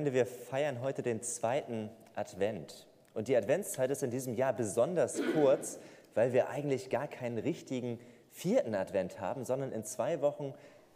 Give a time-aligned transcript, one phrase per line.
[0.00, 2.86] Freunde, wir feiern heute den zweiten Advent.
[3.12, 5.78] Und die Adventszeit ist in diesem Jahr besonders kurz,
[6.14, 7.98] weil wir eigentlich gar keinen richtigen
[8.30, 10.54] vierten Advent haben, sondern in zwei Wochen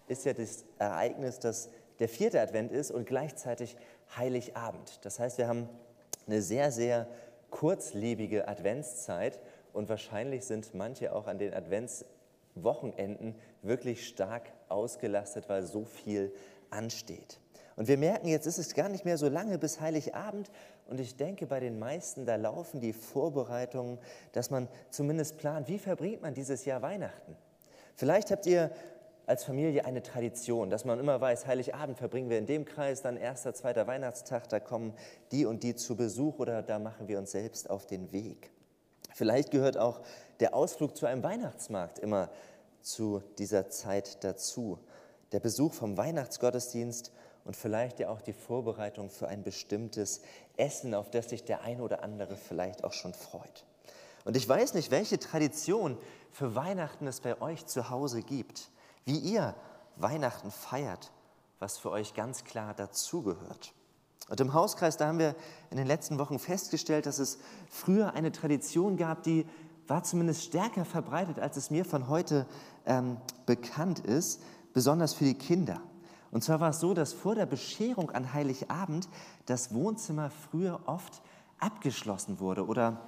[0.09, 1.68] ist ja das Ereignis, dass
[1.98, 3.77] der vierte Advent ist und gleichzeitig
[4.16, 5.05] Heiligabend.
[5.05, 5.68] Das heißt, wir haben
[6.27, 7.07] eine sehr, sehr
[7.50, 9.39] kurzlebige Adventszeit
[9.75, 16.32] und wahrscheinlich sind manche auch an den Adventswochenenden wirklich stark ausgelastet, weil so viel
[16.70, 17.38] ansteht.
[17.77, 20.51] Und wir merken, jetzt ist es gar nicht mehr so lange bis Heiligabend.
[20.87, 23.98] Und ich denke, bei den meisten, da laufen die Vorbereitungen,
[24.33, 27.37] dass man zumindest plant, wie verbringt man dieses Jahr Weihnachten.
[27.97, 28.70] Vielleicht habt ihr
[29.27, 33.16] als Familie eine Tradition, dass man immer weiß, Heiligabend verbringen wir in dem Kreis, dann
[33.16, 34.92] erster, zweiter Weihnachtstag, da kommen
[35.33, 38.50] die und die zu Besuch oder da machen wir uns selbst auf den Weg.
[39.14, 40.00] Vielleicht gehört auch
[40.41, 42.30] der Ausflug zu einem Weihnachtsmarkt immer
[42.83, 44.78] zu dieser Zeit dazu.
[45.33, 47.12] Der Besuch vom Weihnachtsgottesdienst
[47.45, 50.23] und vielleicht ja auch die Vorbereitung für ein bestimmtes
[50.56, 53.64] Essen, auf das sich der eine oder andere vielleicht auch schon freut.
[54.25, 55.98] Und ich weiß nicht, welche Tradition
[56.31, 58.70] für Weihnachten es bei euch zu Hause gibt,
[59.05, 59.55] wie ihr
[59.97, 61.12] Weihnachten feiert,
[61.59, 63.75] was für euch ganz klar dazugehört.
[64.29, 65.36] Und im Hauskreis, da haben wir
[65.70, 69.47] in den letzten Wochen festgestellt, dass es früher eine Tradition gab, die
[69.86, 72.47] war zumindest stärker verbreitet, als es mir von heute
[72.86, 74.41] ähm, bekannt ist,
[74.73, 75.83] besonders für die Kinder.
[76.34, 79.08] Und zwar war es so, dass vor der Bescherung an Heiligabend
[79.46, 81.22] das Wohnzimmer früher oft
[81.60, 83.02] abgeschlossen wurde oder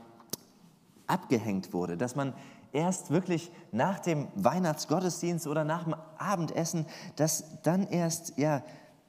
[1.08, 2.34] abgehängt wurde, dass man
[2.72, 8.62] erst wirklich nach dem Weihnachtsgottesdienst oder nach dem Abendessen, dass dann erst ja,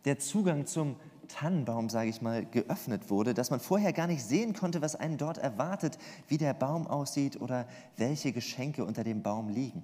[0.05, 0.95] der Zugang zum
[1.27, 5.19] Tannenbaum, sage ich mal, geöffnet wurde, dass man vorher gar nicht sehen konnte, was einen
[5.19, 9.83] dort erwartet, wie der Baum aussieht oder welche Geschenke unter dem Baum liegen.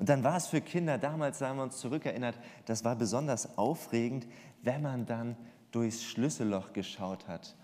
[0.00, 3.56] Und dann war es für Kinder damals, da haben wir uns zurückerinnert, das war besonders
[3.56, 4.26] aufregend,
[4.62, 5.36] wenn man dann
[5.70, 7.54] durchs Schlüsselloch geschaut hat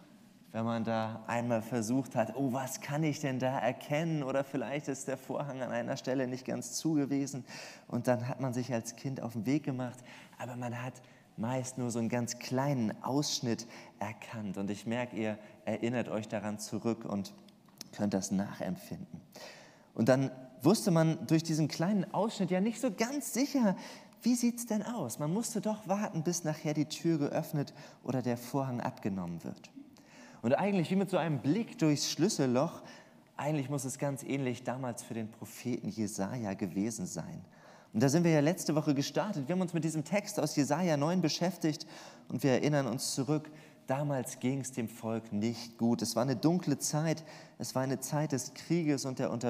[0.56, 4.22] wenn man da einmal versucht hat, oh, was kann ich denn da erkennen?
[4.22, 7.44] Oder vielleicht ist der Vorhang an einer Stelle nicht ganz zu gewesen.
[7.88, 9.98] Und dann hat man sich als Kind auf den Weg gemacht,
[10.38, 10.94] aber man hat
[11.36, 13.66] meist nur so einen ganz kleinen Ausschnitt
[13.98, 14.56] erkannt.
[14.56, 17.34] Und ich merke, ihr erinnert euch daran zurück und
[17.94, 19.20] könnt das nachempfinden.
[19.92, 20.30] Und dann
[20.62, 23.76] wusste man durch diesen kleinen Ausschnitt ja nicht so ganz sicher,
[24.22, 25.18] wie sieht es denn aus?
[25.18, 27.72] Man musste doch warten, bis nachher die Tür geöffnet
[28.02, 29.70] oder der Vorhang abgenommen wird.
[30.42, 32.82] Und eigentlich wie mit so einem Blick durchs Schlüsselloch,
[33.36, 37.44] eigentlich muss es ganz ähnlich damals für den Propheten Jesaja gewesen sein.
[37.92, 39.48] Und da sind wir ja letzte Woche gestartet.
[39.48, 41.86] Wir haben uns mit diesem Text aus Jesaja 9 beschäftigt
[42.28, 43.50] und wir erinnern uns zurück.
[43.86, 46.02] Damals ging es dem Volk nicht gut.
[46.02, 47.24] Es war eine dunkle Zeit.
[47.58, 49.44] Es war eine Zeit des Krieges und der, und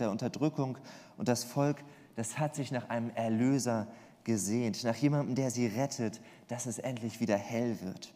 [0.00, 0.78] der Unterdrückung.
[1.18, 1.84] Und das Volk,
[2.16, 3.88] das hat sich nach einem Erlöser
[4.24, 8.14] gesehnt, nach jemandem, der sie rettet, dass es endlich wieder hell wird.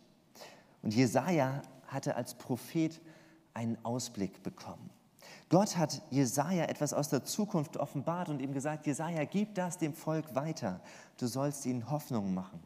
[0.82, 3.00] Und Jesaja hatte als Prophet
[3.54, 4.90] einen Ausblick bekommen.
[5.48, 9.94] Gott hat Jesaja etwas aus der Zukunft offenbart und ihm gesagt: Jesaja, gib das dem
[9.94, 10.80] Volk weiter.
[11.18, 12.60] Du sollst ihnen Hoffnung machen.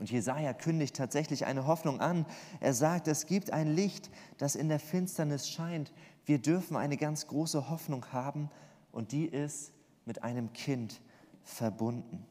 [0.00, 2.24] Und Jesaja kündigt tatsächlich eine Hoffnung an.
[2.58, 5.92] Er sagt: Es gibt ein Licht, das in der Finsternis scheint.
[6.24, 8.50] Wir dürfen eine ganz große Hoffnung haben
[8.92, 9.72] und die ist
[10.06, 11.00] mit einem Kind
[11.44, 12.26] verbunden.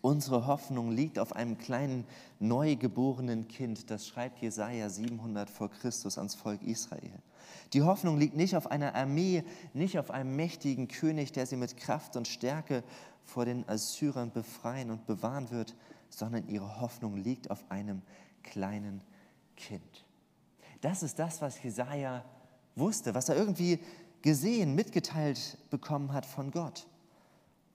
[0.00, 2.04] Unsere Hoffnung liegt auf einem kleinen
[2.38, 7.12] neugeborenen Kind, das schreibt Jesaja 700 vor Christus ans Volk Israel.
[7.72, 9.42] Die Hoffnung liegt nicht auf einer Armee,
[9.74, 12.84] nicht auf einem mächtigen König, der sie mit Kraft und Stärke
[13.24, 15.74] vor den Assyrern befreien und bewahren wird,
[16.10, 18.02] sondern ihre Hoffnung liegt auf einem
[18.42, 19.02] kleinen
[19.56, 20.04] Kind.
[20.80, 22.24] Das ist das, was Jesaja
[22.76, 23.80] wusste, was er irgendwie
[24.22, 26.86] gesehen, mitgeteilt bekommen hat von Gott.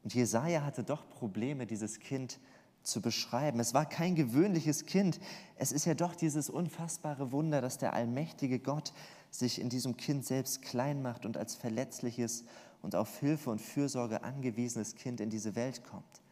[0.04, 2.40] Und Jesaja hatte doch Probleme, dieses Kind
[2.84, 3.60] zu beschreiben.
[3.60, 5.20] Es war kein gewöhnliches Kind.
[5.56, 8.94] Es ist ja doch dieses unfassbare Wunder, dass der allmächtige Gott
[9.32, 12.44] sich in diesem Kind selbst klein macht und als verletzliches
[12.82, 16.23] und auf Hilfe und Fürsorge angewiesenes Kind in diese Welt kommt.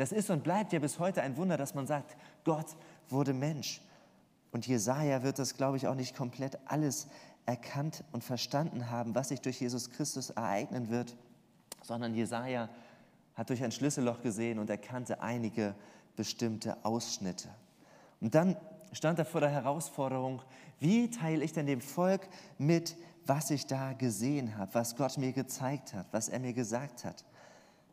[0.00, 2.74] Das ist und bleibt ja bis heute ein Wunder, dass man sagt, Gott
[3.10, 3.82] wurde Mensch.
[4.50, 7.06] Und Jesaja wird das, glaube ich, auch nicht komplett alles
[7.44, 11.14] erkannt und verstanden haben, was sich durch Jesus Christus ereignen wird,
[11.82, 12.70] sondern Jesaja
[13.34, 15.74] hat durch ein Schlüsselloch gesehen und erkannte einige
[16.16, 17.50] bestimmte Ausschnitte.
[18.22, 18.56] Und dann
[18.92, 20.40] stand er vor der Herausforderung,
[20.78, 22.26] wie teile ich denn dem Volk
[22.56, 27.04] mit, was ich da gesehen habe, was Gott mir gezeigt hat, was er mir gesagt
[27.04, 27.22] hat.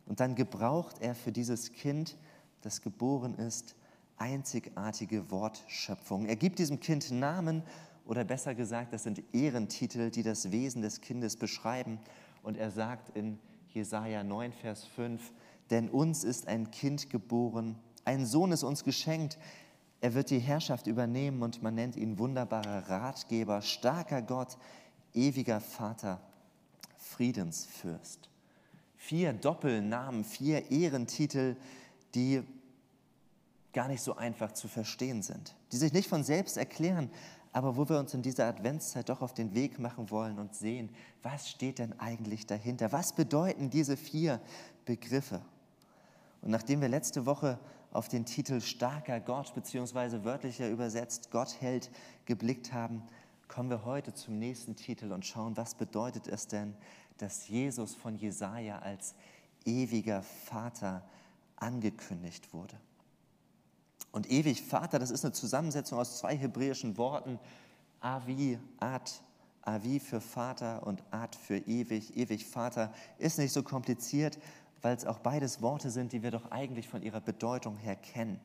[0.08, 2.16] Und dann gebraucht er für dieses Kind,
[2.62, 3.76] das geboren ist,
[4.16, 6.26] einzigartige Wortschöpfung.
[6.26, 7.62] Er gibt diesem Kind Namen
[8.06, 12.00] oder besser gesagt, das sind Ehrentitel, die das Wesen des Kindes beschreiben.
[12.42, 13.38] Und er sagt in
[13.68, 15.32] Jesaja 9, Vers 5,
[15.70, 19.38] denn uns ist ein Kind geboren, ein Sohn ist uns geschenkt,
[20.00, 24.56] Er wird die Herrschaft übernehmen und man nennt ihn wunderbarer Ratgeber, starker Gott,
[25.12, 26.20] ewiger Vater,
[26.96, 28.28] Friedensfürst.
[29.08, 31.56] Vier Doppelnamen, vier Ehrentitel,
[32.14, 32.42] die
[33.72, 37.10] gar nicht so einfach zu verstehen sind, die sich nicht von selbst erklären,
[37.54, 40.90] aber wo wir uns in dieser Adventszeit doch auf den Weg machen wollen und sehen,
[41.22, 42.92] was steht denn eigentlich dahinter?
[42.92, 44.42] Was bedeuten diese vier
[44.84, 45.40] Begriffe?
[46.42, 47.58] Und nachdem wir letzte Woche
[47.94, 51.90] auf den Titel starker Gott beziehungsweise wörtlicher übersetzt Gott hält
[52.26, 53.02] geblickt haben,
[53.48, 56.74] kommen wir heute zum nächsten Titel und schauen, was bedeutet es denn,
[57.18, 59.14] dass Jesus von Jesaja als
[59.64, 61.02] ewiger Vater
[61.56, 62.78] angekündigt wurde.
[64.12, 67.38] Und ewig Vater, das ist eine Zusammensetzung aus zwei hebräischen Worten,
[68.00, 69.10] Avi, Ad,
[69.62, 72.16] Avi für Vater und Ad für ewig.
[72.16, 74.38] Ewig Vater ist nicht so kompliziert,
[74.80, 78.40] weil es auch beides Worte sind, die wir doch eigentlich von ihrer Bedeutung her kennen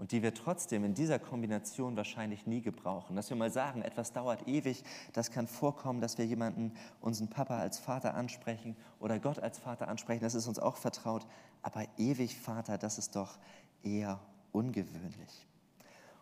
[0.00, 3.16] und die wir trotzdem in dieser Kombination wahrscheinlich nie gebrauchen.
[3.16, 4.82] Dass wir mal sagen, etwas dauert ewig,
[5.12, 9.88] das kann vorkommen, dass wir jemanden, unseren Papa als Vater ansprechen oder Gott als Vater
[9.88, 11.26] ansprechen, das ist uns auch vertraut,
[11.60, 13.38] aber ewig Vater, das ist doch
[13.82, 14.18] eher
[14.52, 15.46] ungewöhnlich.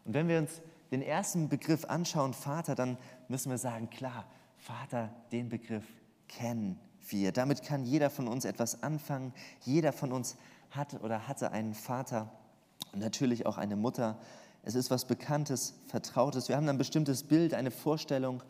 [0.05, 0.61] Und wenn wir uns
[0.91, 2.99] den ersten Begriff anschauen, Vater, dann
[3.29, 4.25] müssen wir sagen, klar,
[4.57, 5.87] Vater, den Begriff
[6.27, 7.31] kennen wir.
[7.31, 9.33] Damit kann jeder von uns etwas anfangen.
[9.61, 10.37] Jeder von uns
[10.71, 12.33] hat oder hatte einen Vater
[12.93, 14.19] und natürlich auch eine Mutter.
[14.63, 16.49] Es ist was Bekanntes, Vertrautes.
[16.49, 18.43] Wir haben ein bestimmtes Bild, eine Vorstellung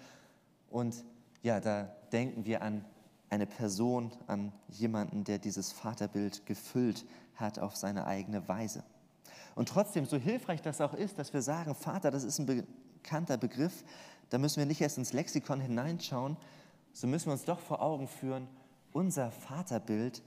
[0.70, 1.04] und
[1.42, 2.84] ja, da denken wir an
[3.30, 7.04] eine Person, an jemanden, der dieses Vaterbild gefüllt
[7.36, 8.82] hat auf seine eigene Weise.
[9.54, 13.36] Und trotzdem, so hilfreich das auch ist, dass wir sagen, Vater, das ist ein bekannter
[13.36, 13.84] Begriff,
[14.30, 16.36] da müssen wir nicht erst ins Lexikon hineinschauen,
[16.92, 18.48] so müssen wir uns doch vor Augen führen,
[18.92, 20.22] unser Vaterbild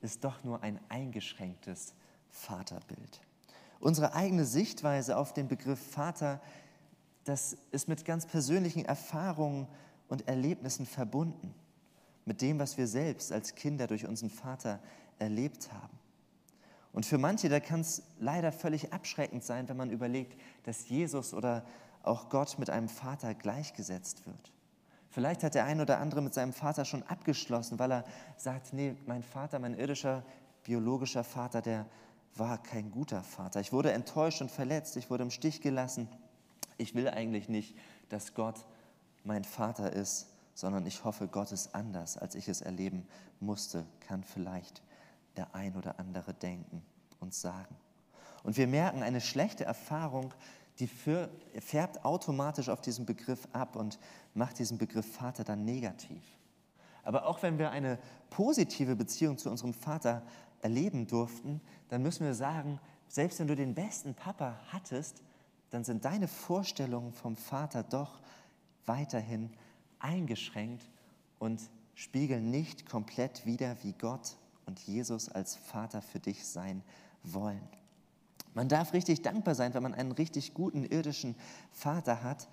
[0.00, 1.94] ist doch nur ein eingeschränktes
[2.28, 3.20] Vaterbild.
[3.80, 6.40] Unsere eigene Sichtweise auf den Begriff Vater,
[7.24, 9.66] das ist mit ganz persönlichen Erfahrungen
[10.08, 11.54] und Erlebnissen verbunden,
[12.26, 14.80] mit dem, was wir selbst als Kinder durch unseren Vater
[15.18, 15.98] erlebt haben.
[16.92, 21.32] Und für manche, da kann es leider völlig abschreckend sein, wenn man überlegt, dass Jesus
[21.32, 21.64] oder
[22.02, 24.52] auch Gott mit einem Vater gleichgesetzt wird.
[25.10, 28.04] Vielleicht hat der ein oder andere mit seinem Vater schon abgeschlossen, weil er
[28.36, 30.22] sagt, nee, mein Vater, mein irdischer,
[30.64, 31.86] biologischer Vater, der
[32.36, 33.60] war kein guter Vater.
[33.60, 36.08] Ich wurde enttäuscht und verletzt, ich wurde im Stich gelassen.
[36.78, 37.76] Ich will eigentlich nicht,
[38.08, 38.64] dass Gott
[39.24, 43.06] mein Vater ist, sondern ich hoffe, Gott ist anders, als ich es erleben
[43.40, 44.82] musste, kann vielleicht
[45.36, 46.82] der ein oder andere denken
[47.20, 47.76] und sagen.
[48.42, 50.32] Und wir merken, eine schlechte Erfahrung,
[50.78, 53.98] die färbt automatisch auf diesen Begriff ab und
[54.34, 56.22] macht diesen Begriff Vater dann negativ.
[57.02, 57.98] Aber auch wenn wir eine
[58.30, 60.22] positive Beziehung zu unserem Vater
[60.62, 65.22] erleben durften, dann müssen wir sagen, selbst wenn du den besten Papa hattest,
[65.70, 68.20] dann sind deine Vorstellungen vom Vater doch
[68.86, 69.50] weiterhin
[69.98, 70.88] eingeschränkt
[71.38, 71.60] und
[71.94, 74.36] spiegeln nicht komplett wider, wie Gott
[74.66, 76.82] und Jesus als Vater für dich sein
[77.22, 77.60] wollen.
[78.54, 81.36] Man darf richtig dankbar sein, wenn man einen richtig guten irdischen
[81.70, 82.48] Vater hat.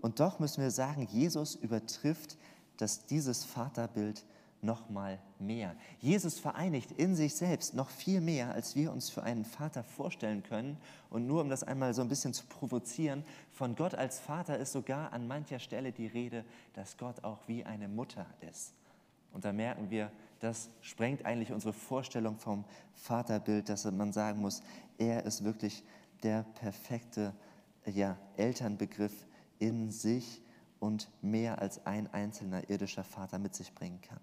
[0.00, 2.36] Und doch müssen wir sagen, Jesus übertrifft
[2.76, 4.24] das, dieses Vaterbild
[4.62, 5.74] noch mal mehr.
[6.00, 10.42] Jesus vereinigt in sich selbst noch viel mehr, als wir uns für einen Vater vorstellen
[10.42, 10.76] können.
[11.08, 14.72] Und nur um das einmal so ein bisschen zu provozieren, von Gott als Vater ist
[14.72, 16.44] sogar an mancher Stelle die Rede,
[16.74, 18.74] dass Gott auch wie eine Mutter ist.
[19.32, 24.62] Und da merken wir, das sprengt eigentlich unsere Vorstellung vom Vaterbild, dass man sagen muss,
[24.98, 25.84] er ist wirklich
[26.22, 27.32] der perfekte
[27.86, 29.26] ja, Elternbegriff
[29.58, 30.42] in sich
[30.80, 34.20] und mehr als ein einzelner irdischer Vater mit sich bringen kann.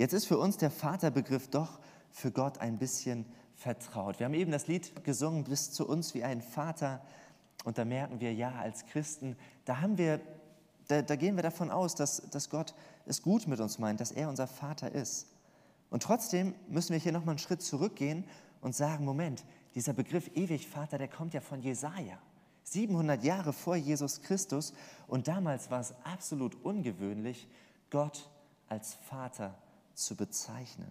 [0.00, 1.78] Jetzt ist für uns der Vaterbegriff doch
[2.10, 4.18] für Gott ein bisschen vertraut.
[4.18, 7.02] Wir haben eben das Lied gesungen, bis zu uns wie ein Vater.
[7.64, 10.22] Und da merken wir, ja, als Christen, da haben wir,
[10.88, 12.72] da, da gehen wir davon aus, dass, dass Gott
[13.04, 15.26] es gut mit uns meint, dass er unser Vater ist.
[15.90, 18.24] Und trotzdem müssen wir hier nochmal einen Schritt zurückgehen
[18.62, 22.18] und sagen, Moment, dieser Begriff ewig Vater, der kommt ja von Jesaja.
[22.62, 24.72] 700 Jahre vor Jesus Christus
[25.08, 27.50] und damals war es absolut ungewöhnlich,
[27.90, 28.30] Gott
[28.66, 29.58] als Vater
[30.00, 30.90] zu bezeichnen.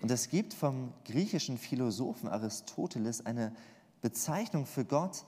[0.00, 3.54] Und es gibt vom griechischen Philosophen Aristoteles eine
[4.00, 5.24] Bezeichnung für Gott,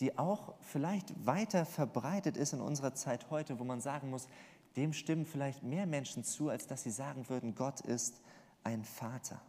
[0.00, 4.28] die auch vielleicht weiter verbreitet ist in unserer Zeit heute, wo man sagen muss,
[4.76, 8.20] dem stimmen vielleicht mehr Menschen zu, als dass sie sagen würden, Gott ist
[8.64, 9.40] ein Vater.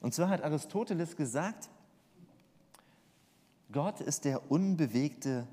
[0.00, 1.68] Und zwar hat Aristoteles gesagt,
[3.72, 5.46] Gott ist der unbewegte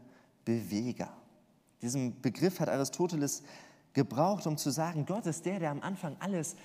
[0.43, 1.11] Beweger.
[1.81, 3.43] Diesen Begriff hat Aristoteles
[3.95, 6.55] gebraucht, um zu sagen, Gott ist der, der am Anfang alles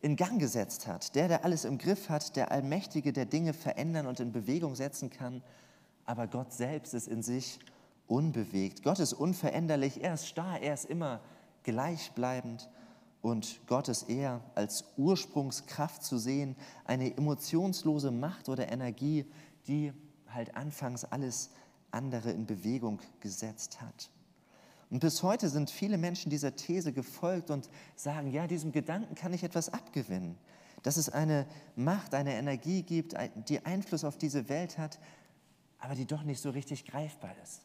[0.00, 4.06] in Gang gesetzt hat, der, der alles im Griff hat, der Allmächtige, der Dinge verändern
[4.06, 5.42] und in Bewegung setzen kann.
[6.06, 7.58] Aber Gott selbst ist in sich
[8.06, 8.84] unbewegt.
[8.84, 11.20] Gott ist unveränderlich, er ist starr, er ist immer
[11.64, 12.70] gleichbleibend
[13.20, 19.24] und Gott ist eher als Ursprungskraft zu sehen, eine emotionslose Macht oder Energie,
[19.66, 19.92] die
[20.28, 21.50] halt anfangs alles
[21.90, 24.10] andere in Bewegung gesetzt hat.
[24.90, 29.32] Und bis heute sind viele Menschen dieser These gefolgt und sagen, ja, diesem Gedanken kann
[29.32, 30.38] ich etwas abgewinnen,
[30.82, 33.14] dass es eine Macht, eine Energie gibt,
[33.48, 35.00] die Einfluss auf diese Welt hat,
[35.78, 37.62] aber die doch nicht so richtig greifbar ist.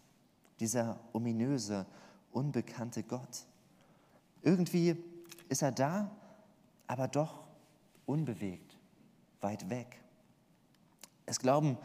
[0.60, 1.86] Dieser ominöse,
[2.32, 3.46] unbekannte Gott.
[4.42, 4.96] Irgendwie
[5.50, 6.10] ist er da,
[6.88, 7.44] aber doch
[8.06, 8.78] unbewegt,
[9.42, 10.02] weit weg.
[11.26, 11.78] Es glauben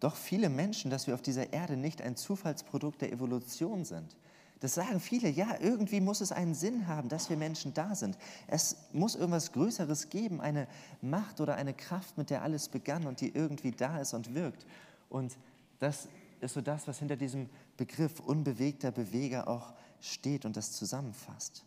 [0.00, 4.16] doch viele Menschen, dass wir auf dieser Erde nicht ein Zufallsprodukt der Evolution sind.
[4.62, 8.16] Das sagen viele, ja, irgendwie muss es einen Sinn haben, dass wir Menschen da sind.
[8.46, 10.68] Es muss irgendwas Größeres geben, eine
[11.00, 14.64] Macht oder eine Kraft, mit der alles begann und die irgendwie da ist und wirkt.
[15.08, 15.36] Und
[15.80, 16.06] das
[16.40, 21.64] ist so das, was hinter diesem Begriff unbewegter Beweger auch steht und das zusammenfasst.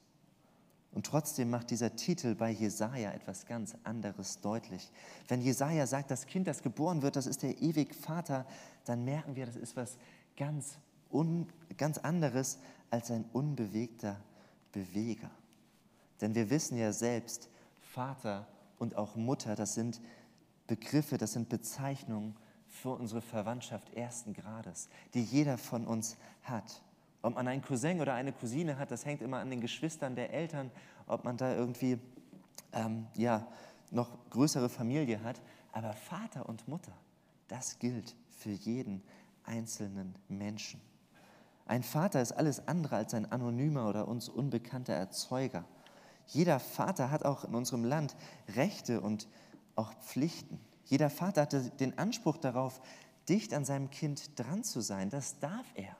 [0.93, 4.89] Und trotzdem macht dieser Titel bei Jesaja etwas ganz anderes deutlich.
[5.27, 8.45] Wenn Jesaja sagt, das Kind, das geboren wird, das ist der ewig Vater,
[8.85, 9.97] dann merken wir, das ist was
[10.37, 10.77] ganz,
[11.11, 12.59] un, ganz anderes
[12.95, 14.15] als ein unbewegter
[14.71, 15.29] Beweger.
[16.21, 17.49] Denn wir wissen ja selbst,
[17.81, 18.47] Vater
[18.79, 19.99] und auch Mutter, das sind
[20.65, 22.37] Begriffe, das sind Bezeichnungen
[22.69, 26.81] für unsere Verwandtschaft ersten Grades, die jeder von uns hat.
[27.21, 30.31] Ob man einen Cousin oder eine Cousine hat, das hängt immer an den Geschwistern der
[30.33, 30.71] Eltern,
[31.05, 31.99] ob man da irgendwie
[32.71, 33.45] ähm, ja,
[33.91, 35.41] noch größere Familie hat.
[35.73, 36.93] Aber Vater und Mutter,
[37.49, 39.03] das gilt für jeden
[39.43, 40.79] einzelnen Menschen.
[41.65, 45.65] Ein Vater ist alles andere als ein anonymer oder uns unbekannter Erzeuger.
[46.27, 48.15] Jeder Vater hat auch in unserem Land
[48.55, 49.27] Rechte und
[49.75, 50.59] auch Pflichten.
[50.85, 52.81] Jeder Vater hat den Anspruch darauf,
[53.27, 55.09] dicht an seinem Kind dran zu sein.
[55.09, 55.95] Das darf er.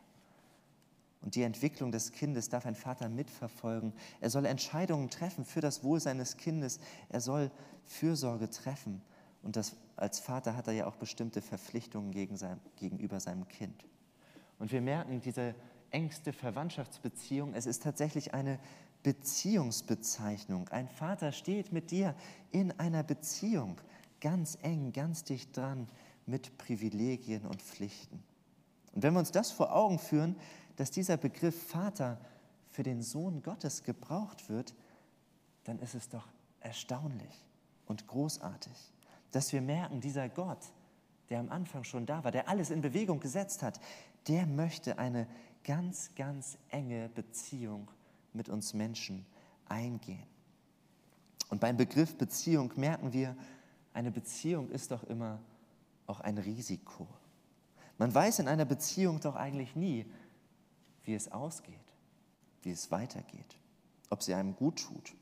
[1.21, 3.93] Und die Entwicklung des Kindes darf ein Vater mitverfolgen.
[4.21, 6.79] Er soll Entscheidungen treffen für das Wohl seines Kindes.
[7.09, 7.49] Er soll
[7.83, 9.01] Fürsorge treffen.
[9.41, 13.85] Und das, als Vater hat er ja auch bestimmte Verpflichtungen gegen sein, gegenüber seinem Kind.
[14.59, 15.55] Und wir merken diese
[15.91, 18.59] engste Verwandtschaftsbeziehung, es ist tatsächlich eine
[19.03, 20.67] Beziehungsbezeichnung.
[20.69, 22.15] Ein Vater steht mit dir
[22.51, 23.79] in einer Beziehung,
[24.19, 25.87] ganz eng, ganz dicht dran,
[26.25, 28.23] mit Privilegien und Pflichten.
[28.93, 30.35] Und wenn wir uns das vor Augen führen,
[30.75, 32.19] dass dieser Begriff Vater
[32.69, 34.73] für den Sohn Gottes gebraucht wird,
[35.65, 36.27] dann ist es doch
[36.59, 37.45] erstaunlich
[37.85, 38.93] und großartig,
[39.31, 40.59] dass wir merken, dieser Gott,
[41.29, 43.79] der am Anfang schon da war, der alles in Bewegung gesetzt hat,
[44.27, 45.27] der möchte eine
[45.63, 47.89] ganz, ganz enge Beziehung
[48.33, 49.25] mit uns Menschen
[49.67, 50.27] eingehen.
[51.49, 53.35] Und beim Begriff Beziehung merken wir,
[53.93, 55.39] eine Beziehung ist doch immer
[56.07, 57.07] auch ein Risiko.
[57.97, 60.05] Man weiß in einer Beziehung doch eigentlich nie,
[61.03, 61.75] wie es ausgeht,
[62.63, 63.57] wie es weitergeht,
[64.09, 65.15] ob sie einem gut tut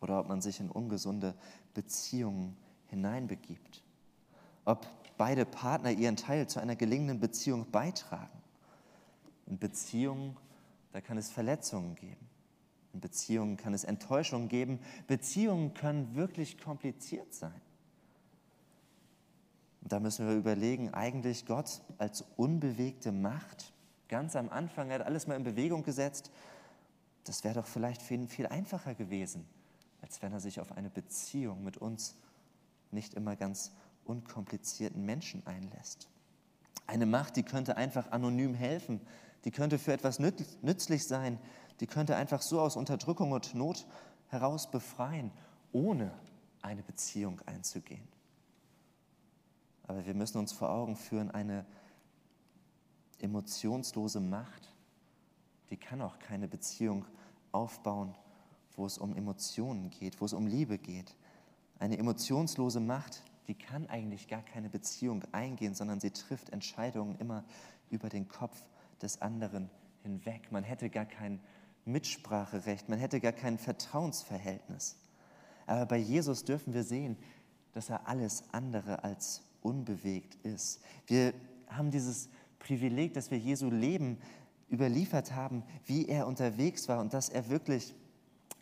[0.00, 1.34] oder ob man sich in ungesunde
[1.74, 2.56] Beziehungen
[2.88, 3.82] hineinbegibt,
[4.64, 4.86] ob
[5.18, 8.38] beide Partner ihren Teil zu einer gelingenden Beziehung beitragen.
[9.46, 10.36] In Beziehungen,
[10.92, 12.28] da kann es Verletzungen geben.
[12.94, 14.78] In Beziehungen kann es Enttäuschungen geben.
[15.06, 17.60] Beziehungen können wirklich kompliziert sein.
[19.82, 23.72] Und da müssen wir überlegen, eigentlich Gott als unbewegte Macht,
[24.08, 26.30] ganz am Anfang, er hat alles mal in Bewegung gesetzt.
[27.24, 29.46] Das wäre doch vielleicht für ihn viel einfacher gewesen,
[30.00, 32.16] als wenn er sich auf eine Beziehung mit uns
[32.90, 33.72] nicht immer ganz
[34.08, 36.08] unkomplizierten Menschen einlässt.
[36.86, 39.00] Eine Macht, die könnte einfach anonym helfen,
[39.44, 41.38] die könnte für etwas nützlich sein,
[41.80, 43.86] die könnte einfach so aus Unterdrückung und Not
[44.28, 45.30] heraus befreien,
[45.72, 46.12] ohne
[46.62, 48.06] eine Beziehung einzugehen.
[49.86, 51.64] Aber wir müssen uns vor Augen führen, eine
[53.20, 54.74] emotionslose Macht,
[55.70, 57.04] die kann auch keine Beziehung
[57.52, 58.14] aufbauen,
[58.76, 61.14] wo es um Emotionen geht, wo es um Liebe geht.
[61.78, 67.44] Eine emotionslose Macht, die kann eigentlich gar keine Beziehung eingehen, sondern sie trifft Entscheidungen immer
[67.90, 68.62] über den Kopf
[69.00, 69.70] des anderen
[70.02, 70.52] hinweg.
[70.52, 71.40] Man hätte gar kein
[71.86, 74.96] Mitspracherecht, man hätte gar kein Vertrauensverhältnis.
[75.66, 77.16] Aber bei Jesus dürfen wir sehen,
[77.72, 80.80] dass er alles andere als unbewegt ist.
[81.06, 81.32] Wir
[81.68, 82.28] haben dieses
[82.58, 84.18] Privileg, dass wir Jesu Leben
[84.70, 87.94] überliefert haben, wie er unterwegs war und dass er wirklich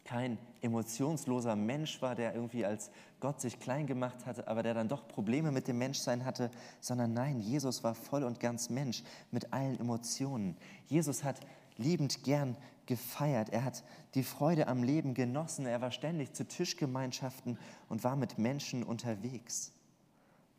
[0.04, 2.90] kein emotionsloser Mensch war, der irgendwie als
[3.20, 7.14] Gott sich klein gemacht hatte, aber der dann doch Probleme mit dem Menschsein hatte, sondern
[7.14, 10.56] nein, Jesus war voll und ganz Mensch mit allen Emotionen.
[10.86, 11.40] Jesus hat
[11.78, 12.56] liebend gern
[12.86, 17.58] gefeiert, er hat die Freude am Leben genossen, er war ständig zu Tischgemeinschaften
[17.88, 19.72] und war mit Menschen unterwegs.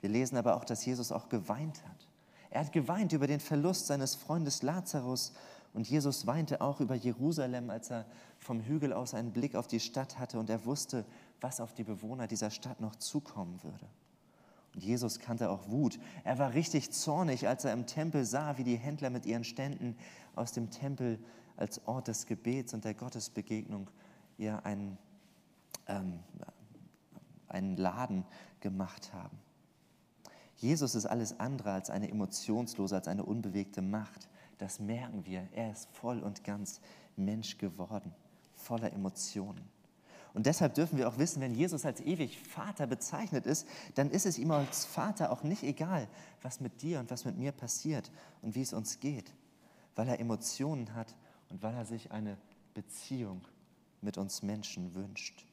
[0.02, 2.08] Wir lesen aber auch, dass Jesus auch geweint hat.
[2.50, 5.34] Er hat geweint über den Verlust seines Freundes Lazarus
[5.74, 8.06] und Jesus weinte auch über Jerusalem, als er
[8.40, 11.06] vom Hügel aus einen Blick auf die Stadt hatte und er wusste,
[11.42, 13.88] was auf die Bewohner dieser Stadt noch zukommen würde.
[14.74, 16.00] Und Jesus kannte auch Wut.
[16.24, 19.96] Er war richtig zornig, als er im Tempel sah, wie die Händler mit ihren Ständen
[20.36, 21.20] aus dem Tempel
[21.56, 23.90] als Ort des Gebets und der Gottesbegegnung
[24.38, 24.98] ihr einen,
[25.88, 26.20] ähm,
[27.48, 28.24] einen Laden
[28.60, 29.38] gemacht haben.
[30.58, 34.28] Jesus ist alles andere als eine emotionslose, als eine unbewegte Macht.
[34.58, 35.48] Das merken wir.
[35.54, 36.82] Er ist voll und ganz
[37.16, 38.14] Mensch geworden,
[38.56, 39.68] voller Emotionen.
[40.34, 44.26] Und deshalb dürfen wir auch wissen, wenn Jesus als ewig Vater bezeichnet ist, dann ist
[44.26, 46.08] es ihm als Vater auch nicht egal,
[46.42, 49.34] was mit dir und was mit mir passiert und wie es uns geht,
[49.96, 51.16] weil er Emotionen hat
[51.50, 52.38] und weil er sich eine
[52.74, 53.48] Beziehung
[54.02, 55.46] mit uns Menschen wünscht.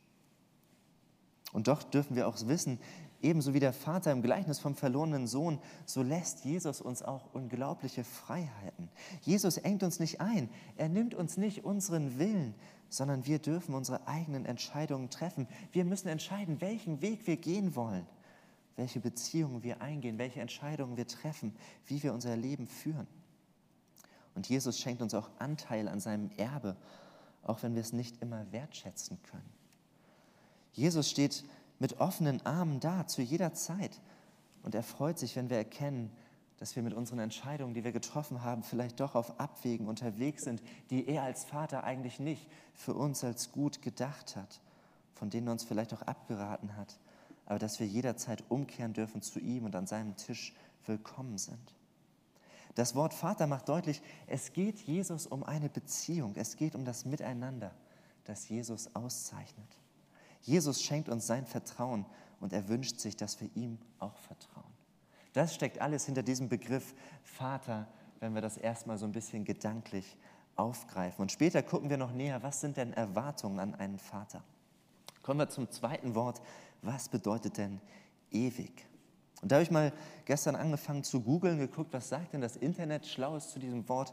[1.54, 2.80] Und doch dürfen wir auch wissen,
[3.22, 8.02] ebenso wie der Vater im Gleichnis vom verlorenen Sohn, so lässt Jesus uns auch unglaubliche
[8.02, 8.90] Freiheiten.
[9.22, 12.56] Jesus engt uns nicht ein, er nimmt uns nicht unseren Willen,
[12.88, 15.46] sondern wir dürfen unsere eigenen Entscheidungen treffen.
[15.70, 18.04] Wir müssen entscheiden, welchen Weg wir gehen wollen,
[18.74, 21.54] welche Beziehungen wir eingehen, welche Entscheidungen wir treffen,
[21.86, 23.06] wie wir unser Leben führen.
[24.34, 26.76] Und Jesus schenkt uns auch Anteil an seinem Erbe,
[27.44, 29.53] auch wenn wir es nicht immer wertschätzen können.
[30.74, 31.44] Jesus steht
[31.78, 34.00] mit offenen Armen da zu jeder Zeit
[34.62, 36.10] und er freut sich, wenn wir erkennen,
[36.58, 40.62] dass wir mit unseren Entscheidungen, die wir getroffen haben, vielleicht doch auf Abwägen unterwegs sind,
[40.90, 44.60] die er als Vater eigentlich nicht für uns als gut gedacht hat,
[45.14, 46.98] von denen er uns vielleicht auch abgeraten hat,
[47.46, 50.54] aber dass wir jederzeit umkehren dürfen zu ihm und an seinem Tisch
[50.86, 51.74] willkommen sind.
[52.74, 57.04] Das Wort Vater macht deutlich, es geht Jesus um eine Beziehung, es geht um das
[57.04, 57.72] Miteinander,
[58.24, 59.83] das Jesus auszeichnet.
[60.44, 62.04] Jesus schenkt uns sein Vertrauen
[62.40, 64.64] und er wünscht sich, dass wir ihm auch vertrauen.
[65.32, 67.88] Das steckt alles hinter diesem Begriff Vater,
[68.20, 70.16] wenn wir das erstmal so ein bisschen gedanklich
[70.54, 71.22] aufgreifen.
[71.22, 74.44] Und später gucken wir noch näher, was sind denn Erwartungen an einen Vater?
[75.22, 76.40] Kommen wir zum zweiten Wort.
[76.82, 77.80] Was bedeutet denn
[78.30, 78.86] ewig?
[79.40, 79.92] Und da habe ich mal
[80.26, 84.12] gestern angefangen zu googeln, geguckt, was sagt denn das Internet Schlaues zu diesem Wort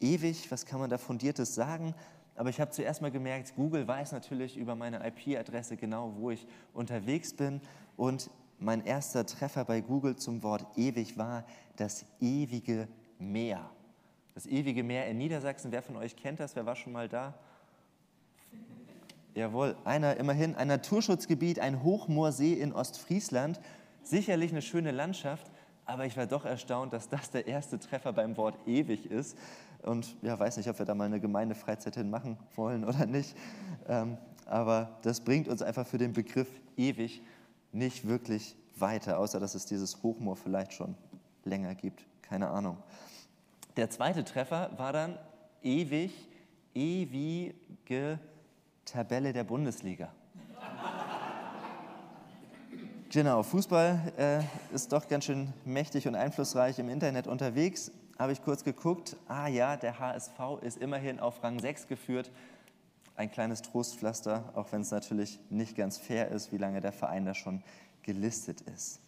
[0.00, 1.94] ewig, was kann man da fundiertes sagen.
[2.40, 6.46] Aber ich habe zuerst mal gemerkt, Google weiß natürlich über meine IP-Adresse genau, wo ich
[6.72, 7.60] unterwegs bin.
[7.98, 11.44] Und mein erster Treffer bei Google zum Wort ewig war
[11.76, 13.68] das ewige Meer.
[14.32, 16.56] Das ewige Meer in Niedersachsen, wer von euch kennt das?
[16.56, 17.34] Wer war schon mal da?
[19.34, 23.60] Jawohl, einer immerhin, ein Naturschutzgebiet, ein Hochmoorsee in Ostfriesland
[24.02, 25.50] Sicherlich eine schöne Landschaft,
[25.84, 29.36] aber ich war doch erstaunt, dass das der erste Treffer beim Wort ewig ist.
[29.82, 33.36] Und ja, weiß nicht, ob wir da mal eine Gemeindefreizeit hin machen wollen oder nicht.
[33.88, 37.22] Ähm, aber das bringt uns einfach für den Begriff ewig
[37.72, 40.94] nicht wirklich weiter, außer dass es dieses Hochmoor vielleicht schon
[41.44, 42.04] länger gibt.
[42.22, 42.78] Keine Ahnung.
[43.76, 45.18] Der zweite Treffer war dann
[45.62, 46.12] ewig,
[46.74, 48.18] ewige
[48.84, 50.12] Tabelle der Bundesliga.
[53.12, 57.90] Genau, Fußball äh, ist doch ganz schön mächtig und einflussreich im Internet unterwegs.
[58.20, 59.16] Habe ich kurz geguckt.
[59.28, 62.30] Ah ja, der HSV ist immerhin auf Rang 6 geführt.
[63.16, 67.24] Ein kleines Trostpflaster, auch wenn es natürlich nicht ganz fair ist, wie lange der Verein
[67.24, 67.62] da schon
[68.02, 69.00] gelistet ist.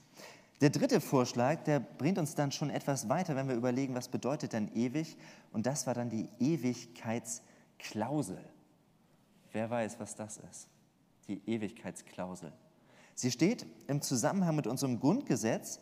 [0.62, 4.54] Der dritte Vorschlag, der bringt uns dann schon etwas weiter, wenn wir überlegen, was bedeutet
[4.54, 5.18] denn ewig?
[5.52, 8.42] Und das war dann die Ewigkeitsklausel.
[9.52, 10.68] Wer weiß, was das ist?
[11.28, 12.50] Die Ewigkeitsklausel.
[13.14, 15.80] Sie steht im Zusammenhang mit unserem Grundgesetz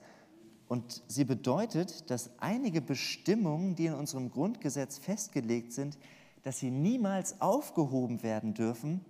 [0.71, 5.99] und sie bedeutet, dass einige Bestimmungen, die in unserem Grundgesetz festgelegt sind,
[6.45, 9.05] dass sie niemals aufgehoben werden dürfen,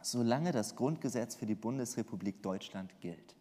[0.00, 3.34] solange das Grundgesetz für die Bundesrepublik Deutschland gilt.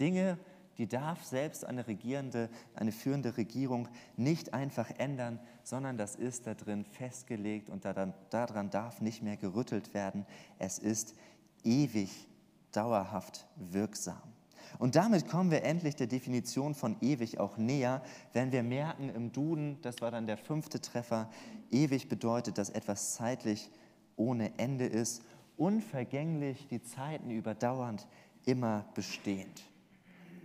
[0.00, 0.38] Dinge,
[0.78, 6.54] die darf selbst eine regierende, eine führende Regierung nicht einfach ändern, sondern das ist da
[6.54, 10.24] drin festgelegt und daran, daran darf nicht mehr gerüttelt werden.
[10.58, 11.14] Es ist
[11.62, 12.26] ewig
[12.72, 14.31] dauerhaft wirksam.
[14.78, 19.32] Und damit kommen wir endlich der Definition von ewig auch näher, wenn wir merken im
[19.32, 21.30] Duden, das war dann der fünfte Treffer,
[21.70, 23.70] ewig bedeutet, dass etwas zeitlich
[24.16, 25.22] ohne Ende ist,
[25.56, 28.06] unvergänglich, die Zeiten überdauernd,
[28.44, 29.62] immer bestehend.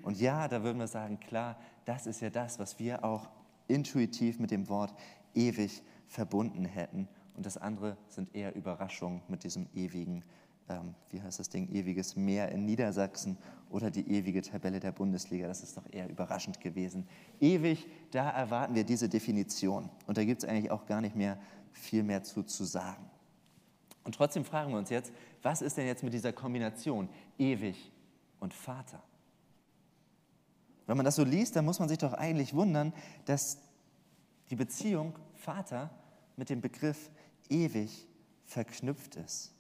[0.03, 3.29] Und ja, da würden wir sagen, klar, das ist ja das, was wir auch
[3.67, 4.93] intuitiv mit dem Wort
[5.33, 7.07] ewig verbunden hätten.
[7.35, 10.23] Und das andere sind eher Überraschungen mit diesem ewigen
[10.69, 13.37] ähm, wie heißt das Ding, ewiges Meer in Niedersachsen
[13.69, 15.47] oder die ewige Tabelle der Bundesliga.
[15.47, 17.07] Das ist doch eher überraschend gewesen.
[17.39, 19.89] Ewig, da erwarten wir diese Definition.
[20.05, 21.37] Und da gibt es eigentlich auch gar nicht mehr
[21.71, 23.09] viel mehr zu, zu sagen.
[24.03, 27.91] Und trotzdem fragen wir uns jetzt, was ist denn jetzt mit dieser Kombination ewig
[28.39, 29.03] und Vater?
[30.85, 32.93] Wenn man das so liest, dann muss man sich doch eigentlich wundern,
[33.25, 33.57] dass
[34.49, 35.89] die Beziehung Vater
[36.37, 37.11] mit dem Begriff
[37.49, 38.07] ewig
[38.45, 39.53] verknüpft ist.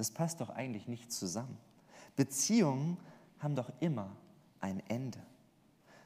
[0.00, 1.58] Das passt doch eigentlich nicht zusammen.
[2.16, 2.96] Beziehungen
[3.38, 4.16] haben doch immer
[4.58, 5.22] ein Ende.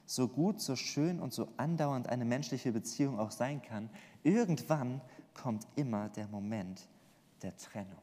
[0.04, 3.88] So gut, so schön und so andauernd eine menschliche Beziehung auch sein kann,
[4.24, 5.00] irgendwann
[5.32, 6.88] kommt immer der Moment
[7.42, 8.02] der Trennung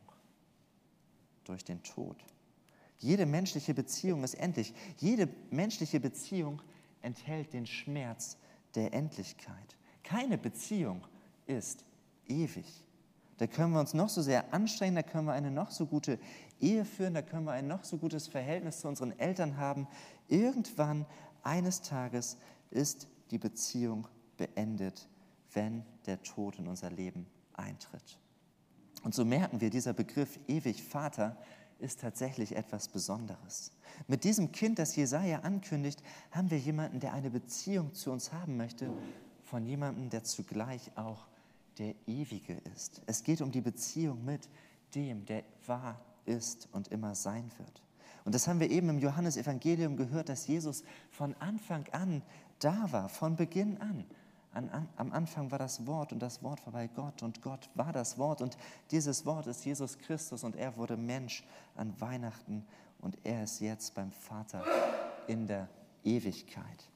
[1.44, 2.16] durch den Tod.
[3.00, 4.74] Jede menschliche Beziehung ist endlich.
[4.96, 6.62] Jede menschliche Beziehung
[7.02, 8.38] enthält den Schmerz
[8.76, 9.76] der Endlichkeit.
[10.04, 11.06] Keine Beziehung
[11.48, 11.84] ist
[12.30, 12.86] ewig.
[13.42, 16.20] Da können wir uns noch so sehr anstrengen, da können wir eine noch so gute
[16.60, 19.88] Ehe führen, da können wir ein noch so gutes Verhältnis zu unseren Eltern haben.
[20.28, 21.08] Irgendwann,
[21.42, 22.38] eines Tages,
[22.70, 25.10] ist die Beziehung beendet,
[25.54, 28.20] wenn der Tod in unser Leben eintritt.
[29.02, 31.36] Und so merken wir, dieser Begriff ewig Vater
[31.80, 33.72] ist tatsächlich etwas Besonderes.
[34.08, 38.56] Mit diesem Kind, das Jesaja ankündigt, haben wir jemanden, der eine Beziehung zu uns haben
[38.56, 38.94] möchte,
[39.42, 41.26] von jemandem, der zugleich auch
[41.78, 43.02] der Ewige ist.
[43.06, 44.50] Es geht um die Beziehung mit
[44.96, 47.82] dem, der wahr ist und immer sein wird.
[48.24, 52.22] Und das haben wir eben im Johannesevangelium gehört, dass Jesus von Anfang an
[52.60, 54.06] da war, von Beginn an.
[54.54, 57.70] An, an, am Anfang war das Wort und das Wort war bei Gott und Gott
[57.74, 58.58] war das Wort und
[58.92, 61.44] dieses Wort ist Jesus Christus und er wurde Mensch
[61.76, 62.66] an Weihnachten
[63.00, 64.64] und er ist jetzt beim Vater
[65.28, 65.70] in der
[66.04, 66.90] Ewigkeit.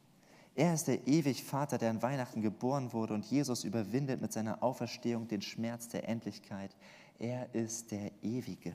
[0.55, 4.63] Er ist der ewig Vater, der an Weihnachten geboren wurde und Jesus überwindet mit seiner
[4.63, 6.75] Auferstehung den Schmerz der Endlichkeit.
[7.19, 8.73] Er ist der Ewige.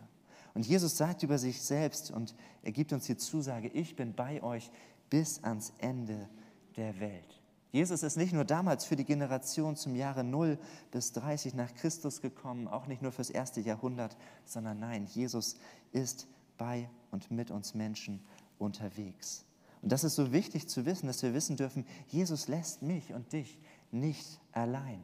[0.52, 4.42] Und Jesus sagt über sich selbst und er gibt uns die Zusage, ich bin bei
[4.42, 4.70] euch
[5.08, 6.28] bis ans Ende
[6.76, 7.40] der Welt.
[7.72, 10.58] Jesus ist nicht nur damals für die Generation zum Jahre 0
[10.90, 15.56] bis 30 nach Christus gekommen, auch nicht nur fürs erste Jahrhundert, sondern nein, Jesus
[15.92, 16.26] ist
[16.58, 18.20] bei und mit uns Menschen
[18.58, 19.44] unterwegs.
[19.82, 23.32] Und das ist so wichtig zu wissen, dass wir wissen dürfen, Jesus lässt mich und
[23.32, 23.58] dich
[23.90, 25.02] nicht allein.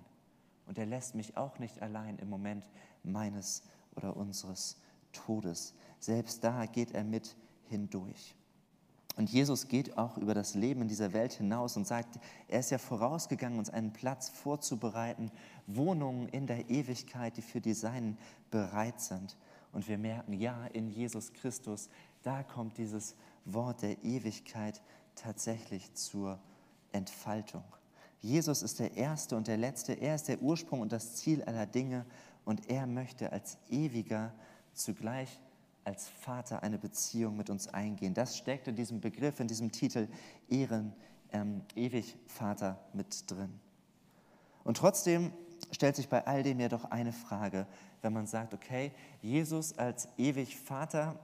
[0.67, 2.69] Und er lässt mich auch nicht allein im Moment
[3.03, 3.62] meines
[3.95, 4.77] oder unseres
[5.12, 5.75] Todes.
[5.99, 7.37] Selbst da geht er mit
[7.69, 8.35] hindurch.
[9.17, 12.71] Und Jesus geht auch über das Leben in dieser Welt hinaus und sagt, er ist
[12.71, 15.31] ja vorausgegangen, uns einen Platz vorzubereiten,
[15.67, 18.19] Wohnungen in der Ewigkeit, die für die Seinen
[18.51, 19.39] bereit sind.
[19.73, 21.89] Und wir merken, ja, in Jesus Christus,
[22.23, 24.83] da kommt dieses Wort der Ewigkeit
[25.15, 26.39] tatsächlich zur
[26.93, 27.65] Entfaltung.
[28.21, 31.67] Jesus ist der Erste und der Letzte, er ist der Ursprung und das Ziel aller
[31.67, 32.05] Dinge
[32.45, 34.33] und er möchte als ewiger
[34.75, 35.41] zugleich
[35.85, 38.13] als Vater eine Beziehung mit uns eingehen.
[38.13, 40.09] Das steckt in diesem Begriff, in diesem Titel
[40.49, 40.93] Ehren,
[41.33, 43.61] ähm, ewig Vater mit drin.
[44.65, 45.33] Und trotzdem
[45.71, 47.67] stellt sich bei all dem ja doch eine Frage,
[48.03, 51.19] wenn man sagt, okay, Jesus als ewig Vater,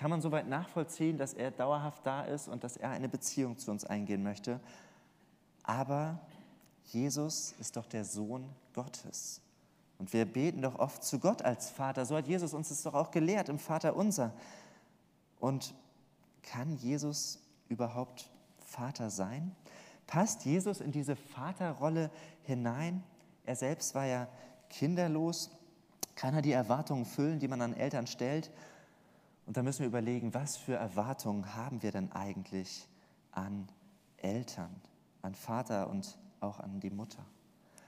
[0.00, 3.70] kann man soweit nachvollziehen, dass er dauerhaft da ist und dass er eine Beziehung zu
[3.70, 4.58] uns eingehen möchte.
[5.62, 6.18] Aber
[6.84, 9.42] Jesus ist doch der Sohn Gottes.
[9.98, 12.06] Und wir beten doch oft zu Gott als Vater.
[12.06, 14.32] So hat Jesus uns es doch auch gelehrt im Vater unser.
[15.38, 15.74] Und
[16.44, 18.30] kann Jesus überhaupt
[18.64, 19.54] Vater sein?
[20.06, 22.10] Passt Jesus in diese Vaterrolle
[22.44, 23.02] hinein?
[23.44, 24.28] Er selbst war ja
[24.70, 25.50] kinderlos.
[26.14, 28.50] Kann er die Erwartungen füllen, die man an Eltern stellt?
[29.50, 32.86] Und da müssen wir überlegen, was für Erwartungen haben wir denn eigentlich
[33.32, 33.66] an
[34.18, 34.70] Eltern,
[35.22, 37.26] an Vater und auch an die Mutter?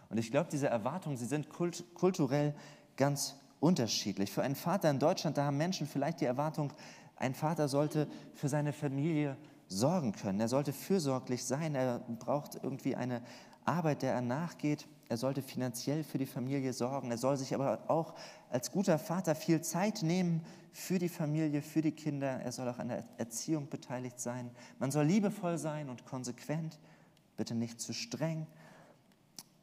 [0.08, 2.56] Und ich glaube, diese Erwartungen, sie sind kult kulturell
[2.96, 4.32] ganz unterschiedlich.
[4.32, 6.72] Für einen Vater in Deutschland, da haben Menschen vielleicht die Erwartung,
[7.14, 9.36] ein Vater sollte für seine Familie
[9.68, 10.40] sorgen können.
[10.40, 11.76] Er sollte fürsorglich sein.
[11.76, 13.22] Er braucht irgendwie eine
[13.64, 14.88] Arbeit, der er nachgeht.
[15.12, 17.10] Er sollte finanziell für die Familie sorgen.
[17.10, 18.14] Er soll sich aber auch
[18.48, 22.40] als guter Vater viel Zeit nehmen für die Familie, für die Kinder.
[22.40, 24.50] Er soll auch an der Erziehung beteiligt sein.
[24.78, 26.78] Man soll liebevoll sein und konsequent,
[27.36, 28.46] bitte nicht zu streng.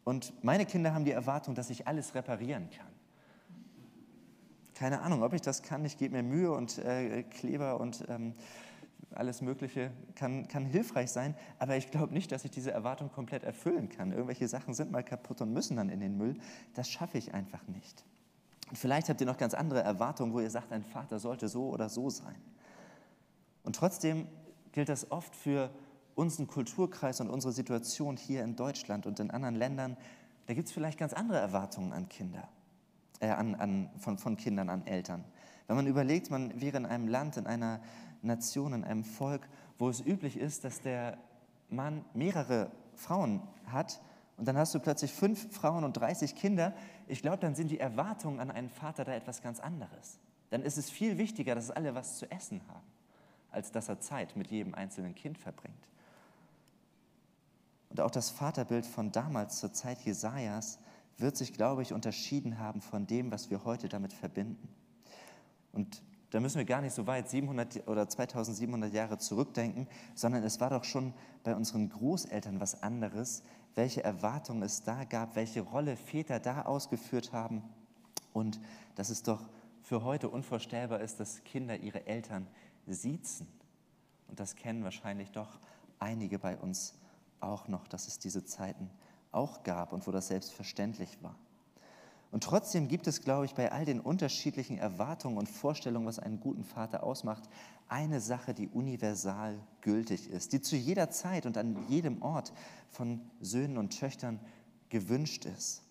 [0.04, 2.94] Und meine Kinder haben die Erwartung, dass ich alles reparieren kann.
[4.76, 5.84] Keine Ahnung, ob ich das kann.
[5.84, 8.36] Ich gebe mir Mühe und äh, Kleber und ähm,
[9.12, 11.36] alles Mögliche kann, kann hilfreich sein.
[11.58, 14.12] Aber ich glaube nicht, dass ich diese Erwartung komplett erfüllen kann.
[14.12, 16.36] Irgendwelche Sachen sind mal kaputt und müssen dann in den Müll.
[16.76, 18.04] Das schaffe ich einfach nicht.
[18.70, 21.70] Und vielleicht habt ihr noch ganz andere Erwartungen, wo ihr sagt, ein Vater sollte so
[21.70, 22.36] oder so sein.
[23.64, 24.28] Und trotzdem
[24.72, 25.70] gilt das oft für
[26.16, 29.98] unseren Kulturkreis und unsere Situation hier in Deutschland und in anderen Ländern,
[30.46, 32.48] da gibt es vielleicht ganz andere Erwartungen an Kinder,
[33.20, 35.24] äh, an, an, von, von Kindern an Eltern.
[35.68, 37.80] Wenn man überlegt, man wäre in einem Land, in einer
[38.22, 41.18] Nation, in einem Volk, wo es üblich ist, dass der
[41.70, 44.02] Mann mehrere Frauen hat
[44.40, 46.74] und dann hast du plötzlich fünf Frauen und 30 Kinder,
[47.08, 50.18] ich glaube, dann sind die Erwartungen an einen Vater da etwas ganz anderes.
[50.50, 52.88] Dann ist es viel wichtiger, dass alle was zu essen haben,
[53.52, 55.90] als dass er Zeit mit jedem einzelnen Kind verbringt.
[57.90, 60.80] Und auch das Vaterbild von damals zur Zeit Jesajas
[61.18, 64.70] wird sich, glaube ich, unterschieden haben von dem, was wir heute damit verbinden.
[65.74, 70.60] Und da müssen wir gar nicht so weit 700 oder 2700 Jahre zurückdenken, sondern es
[70.60, 71.14] war doch schon
[71.44, 73.44] bei unseren Großeltern was anderes,
[73.76, 77.64] welche Erwartungen es da gab, welche Rolle Väter da ausgeführt haben
[78.34, 78.60] und
[78.96, 79.50] dass es doch
[79.82, 82.48] für heute unvorstellbar ist, dass Kinder ihre Eltern
[82.86, 83.48] siezen.
[84.28, 85.60] Und das kennen wahrscheinlich doch
[85.98, 86.94] einige bei uns
[87.40, 88.90] auch noch, dass es diese Zeiten
[89.32, 91.36] auch gab und wo das selbstverständlich war.
[92.32, 96.40] Und trotzdem gibt es, glaube ich, bei all den unterschiedlichen Erwartungen und Vorstellungen, was einen
[96.40, 97.50] guten Vater ausmacht,
[97.88, 102.54] eine Sache, die universal gültig ist, die zu jeder Zeit und an jedem Ort
[102.88, 104.40] von Söhnen und Töchtern
[104.90, 105.82] gewünscht ist.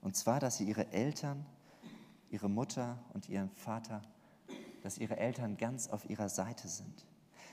[0.00, 1.46] Und zwar, dass sie ihre Eltern,
[2.30, 4.02] ihre Mutter und ihren Vater,
[4.82, 7.06] dass ihre Eltern ganz auf ihrer Seite sind.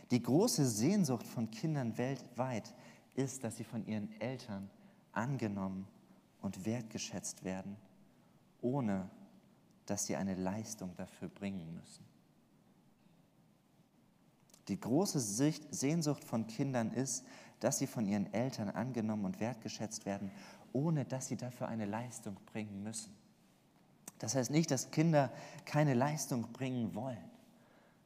[0.09, 2.73] Die große Sehnsucht von Kindern weltweit
[3.13, 4.69] ist, dass sie von ihren Eltern
[5.11, 5.87] angenommen
[6.41, 7.75] und wertgeschätzt werden
[8.61, 9.09] ohne
[9.85, 12.05] dass sie eine Leistung dafür bringen müssen.
[14.67, 15.19] Die große
[15.71, 17.25] Sehnsucht von Kindern ist,
[17.59, 20.29] dass sie von ihren Eltern angenommen und wertgeschätzt werden,
[20.73, 23.15] ohne dass sie dafür eine Leistung bringen müssen.
[24.19, 25.31] Das heißt nicht, dass Kinder
[25.65, 27.23] keine Leistung bringen wollen,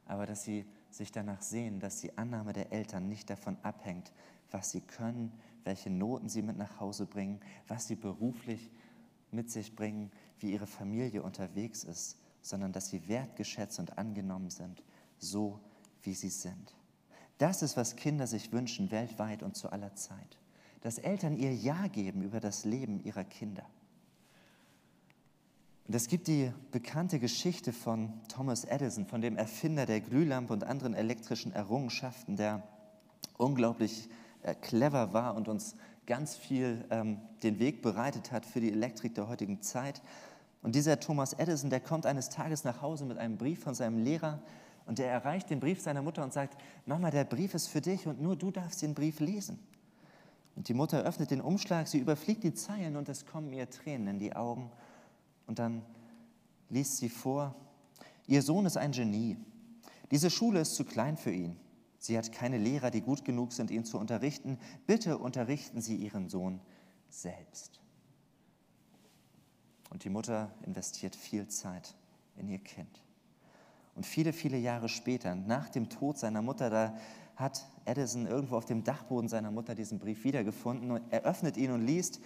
[0.06, 4.12] aber dass sie sich danach sehen, dass die Annahme der Eltern nicht davon abhängt,
[4.50, 5.32] was sie können,
[5.64, 8.70] welche Noten sie mit nach Hause bringen, was sie beruflich
[9.30, 10.10] mit sich bringen,
[10.42, 14.82] wie ihre Familie unterwegs ist, sondern dass sie wertgeschätzt und angenommen sind,
[15.18, 15.60] so
[16.02, 16.74] wie sie sind.
[17.38, 20.38] Das ist, was Kinder sich wünschen, weltweit und zu aller Zeit.
[20.80, 23.66] Dass Eltern ihr Ja geben über das Leben ihrer Kinder.
[25.86, 30.64] Und es gibt die bekannte Geschichte von Thomas Edison, von dem Erfinder der Glühlampe und
[30.64, 32.62] anderen elektrischen Errungenschaften, der
[33.36, 34.08] unglaublich
[34.42, 35.76] äh, clever war und uns
[36.06, 40.02] ganz viel ähm, den Weg bereitet hat für die Elektrik der heutigen Zeit.
[40.62, 44.02] Und dieser Thomas Edison, der kommt eines Tages nach Hause mit einem Brief von seinem
[44.02, 44.40] Lehrer
[44.86, 48.06] und der erreicht den Brief seiner Mutter und sagt, Mama, der Brief ist für dich
[48.06, 49.58] und nur du darfst den Brief lesen.
[50.54, 54.08] Und die Mutter öffnet den Umschlag, sie überfliegt die Zeilen und es kommen ihr Tränen
[54.08, 54.70] in die Augen.
[55.46, 55.82] Und dann
[56.68, 57.54] liest sie vor,
[58.26, 59.36] Ihr Sohn ist ein Genie.
[60.10, 61.56] Diese Schule ist zu klein für ihn.
[61.98, 64.58] Sie hat keine Lehrer, die gut genug sind, ihn zu unterrichten.
[64.86, 66.60] Bitte unterrichten Sie Ihren Sohn
[67.08, 67.81] selbst.
[69.92, 71.94] Und die Mutter investiert viel Zeit
[72.36, 73.02] in ihr Kind.
[73.94, 76.96] Und viele, viele Jahre später, nach dem Tod seiner Mutter, da
[77.36, 81.72] hat Edison irgendwo auf dem Dachboden seiner Mutter diesen Brief wiedergefunden und er öffnet ihn
[81.72, 82.20] und liest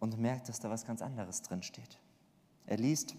[0.00, 2.00] und merkt, dass da was ganz anderes drin steht.
[2.66, 3.14] Er liest,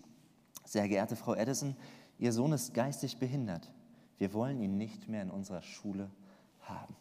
[0.65, 1.77] sehr geehrte Frau Edison,
[2.19, 3.71] Ihr Sohn ist geistig behindert.
[4.17, 6.11] Wir wollen ihn nicht mehr in unserer Schule
[6.59, 6.95] haben.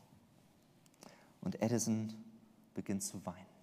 [1.40, 2.14] Und Edison
[2.74, 3.55] beginnt zu weinen.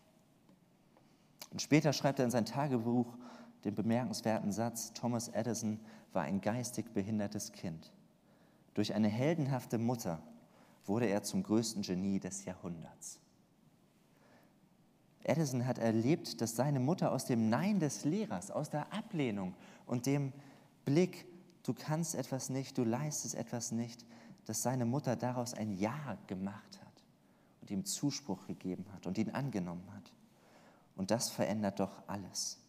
[1.54, 3.16] Und später schreibt er in sein Tagebuch
[3.64, 5.80] den bemerkenswerten Satz, Thomas Edison
[6.12, 7.94] war ein geistig behindertes Kind.
[8.74, 10.22] Durch eine heldenhafte Mutter
[10.86, 13.20] wurde er zum größten Genie des Jahrhunderts.
[15.24, 19.54] Edison hat erlebt, dass seine Mutter aus dem Nein des Lehrers, aus der Ablehnung
[19.86, 20.34] und dem
[20.84, 21.26] Blick
[21.62, 24.06] du kannst etwas nicht, du leistest etwas nicht,
[24.46, 27.04] dass seine Mutter daraus ein Ja gemacht hat
[27.62, 30.13] und ihm Zuspruch gegeben hat und ihn angenommen hat.
[30.96, 32.60] Und das verändert doch alles.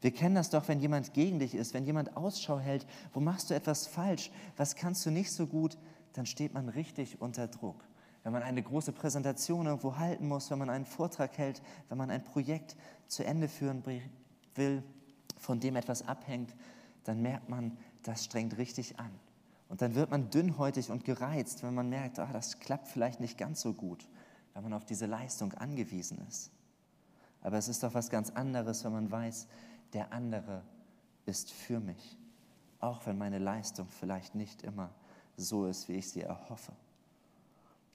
[0.00, 3.50] Wir kennen das doch, wenn jemand gegen dich ist, wenn jemand Ausschau hält, wo machst
[3.50, 5.76] du etwas falsch, was kannst du nicht so gut,
[6.12, 7.84] dann steht man richtig unter Druck.
[8.22, 12.10] Wenn man eine große Präsentation irgendwo halten muss, wenn man einen Vortrag hält, wenn man
[12.10, 12.76] ein Projekt
[13.06, 13.84] zu Ende führen
[14.54, 14.82] will,
[15.38, 16.54] von dem etwas abhängt,
[17.04, 19.10] dann merkt man, das strengt richtig an.
[19.68, 23.36] Und dann wird man dünnhäutig und gereizt, wenn man merkt, ah, das klappt vielleicht nicht
[23.38, 24.08] ganz so gut,
[24.54, 26.50] wenn man auf diese Leistung angewiesen ist.
[27.42, 29.46] Aber es ist doch was ganz anderes, wenn man weiß,
[29.92, 30.62] der andere
[31.26, 32.16] ist für mich,
[32.80, 34.90] auch wenn meine Leistung vielleicht nicht immer
[35.36, 36.72] so ist, wie ich sie erhoffe.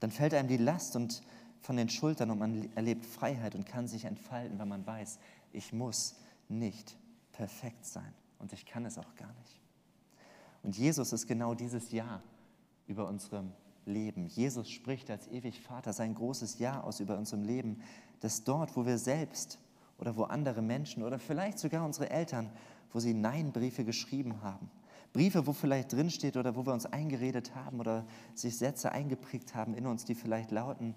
[0.00, 1.22] Dann fällt einem die Last und
[1.60, 5.18] von den Schultern und man erlebt Freiheit und kann sich entfalten, wenn man weiß,
[5.52, 6.16] ich muss
[6.48, 6.96] nicht
[7.32, 9.60] perfekt sein und ich kann es auch gar nicht.
[10.62, 12.22] Und Jesus ist genau dieses Ja
[12.86, 13.52] über unserem
[13.86, 14.26] Leben.
[14.26, 17.80] Jesus spricht als ewig Vater sein großes Ja aus über unserem Leben,
[18.20, 19.58] dass dort, wo wir selbst
[19.98, 22.50] oder wo andere Menschen oder vielleicht sogar unsere Eltern,
[22.92, 24.70] wo sie Nein-Briefe geschrieben haben,
[25.12, 29.74] Briefe, wo vielleicht drinsteht oder wo wir uns eingeredet haben oder sich Sätze eingeprägt haben
[29.74, 30.94] in uns, die vielleicht lauten,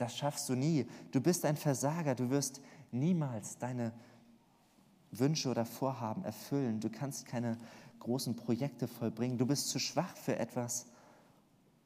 [0.00, 0.86] Das schaffst du nie.
[1.10, 2.14] Du bist ein Versager.
[2.14, 3.92] Du wirst niemals deine
[5.10, 6.80] Wünsche oder Vorhaben erfüllen.
[6.80, 7.58] Du kannst keine
[7.98, 9.36] großen Projekte vollbringen.
[9.36, 10.86] Du bist zu schwach für etwas,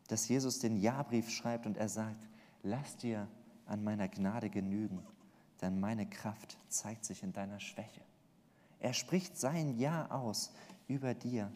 [0.06, 2.28] dass Jesus den Ja-Brief schreibt und er sagt,
[2.62, 3.26] lass dir
[3.66, 5.02] an meiner Gnade genügen,
[5.60, 8.02] denn meine Kraft zeigt sich in deiner Schwäche.
[8.80, 10.52] Er spricht sein Ja aus
[10.88, 11.50] über dir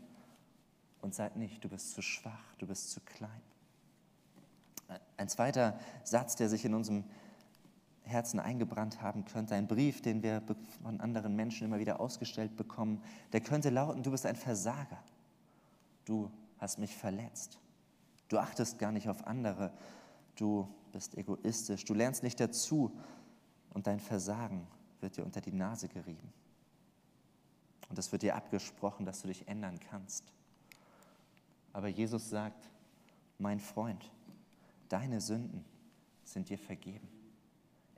[1.03, 3.43] und sagt nicht, du bist zu schwach, du bist zu klein.
[5.17, 7.05] Ein zweiter Satz, der sich in unserem
[8.05, 10.43] Herzen eingebrannt haben könnte, ein Brief, den wir
[10.83, 15.03] von anderen Menschen immer wieder ausgestellt bekommen, der könnte lauten, du bist ein Versager,
[16.07, 17.59] du hast mich verletzt,
[18.29, 19.73] du achtest gar nicht auf andere,
[20.37, 22.93] du bist egoistisch, du lernst nicht dazu
[23.75, 24.67] und dein Versagen
[25.01, 26.33] wird dir unter die Nase gerieben.
[27.89, 30.25] Und es wird dir abgesprochen, dass du dich ändern kannst.
[31.73, 32.71] Aber Jesus sagt,
[33.39, 34.11] mein Freund,
[34.89, 35.65] deine Sünden
[36.25, 37.09] sind dir vergeben.